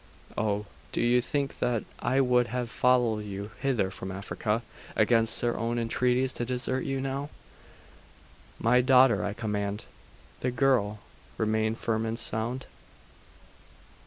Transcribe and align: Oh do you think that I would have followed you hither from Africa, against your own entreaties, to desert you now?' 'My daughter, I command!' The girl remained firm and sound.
Oh 0.35 0.65
do 0.91 0.99
you 0.99 1.21
think 1.21 1.59
that 1.59 1.83
I 1.99 2.21
would 2.21 2.47
have 2.47 2.71
followed 2.71 3.19
you 3.23 3.51
hither 3.59 3.91
from 3.91 4.11
Africa, 4.11 4.63
against 4.95 5.43
your 5.43 5.55
own 5.59 5.77
entreaties, 5.77 6.33
to 6.33 6.43
desert 6.45 6.85
you 6.85 6.99
now?' 6.99 7.29
'My 8.57 8.81
daughter, 8.81 9.23
I 9.23 9.33
command!' 9.33 9.85
The 10.39 10.49
girl 10.49 11.01
remained 11.37 11.77
firm 11.77 12.07
and 12.07 12.17
sound. 12.17 12.65